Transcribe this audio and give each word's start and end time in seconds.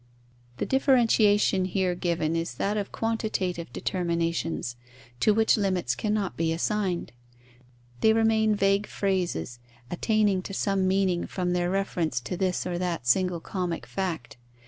The 0.57 0.65
differentiation 0.65 1.65
here 1.65 1.93
given 1.93 2.35
is 2.35 2.55
that 2.55 2.75
of 2.75 2.91
quantitative 2.91 3.71
determinations, 3.71 4.75
to 5.19 5.31
which 5.31 5.57
limits 5.57 5.93
cannot 5.93 6.35
be 6.35 6.51
assigned. 6.51 7.11
They 7.99 8.11
remain 8.11 8.55
vague 8.55 8.87
phrases, 8.87 9.59
attaining 9.91 10.41
to 10.41 10.55
some 10.55 10.87
meaning 10.87 11.27
from 11.27 11.53
their 11.53 11.69
reference 11.69 12.19
to 12.21 12.35
this 12.35 12.65
or 12.65 12.79
that 12.79 13.05
single 13.05 13.41
comic 13.41 13.85
fact. 13.85 14.37